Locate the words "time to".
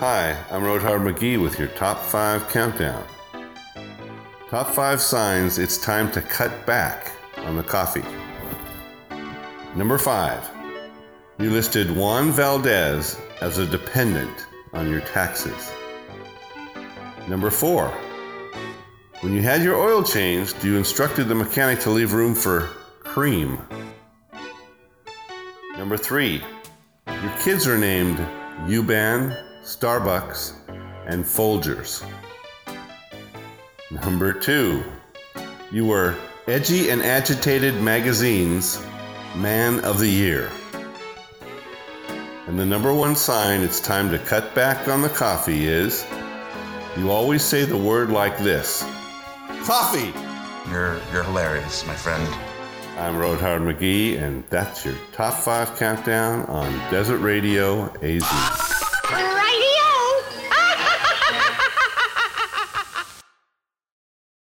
5.76-6.22, 43.78-44.18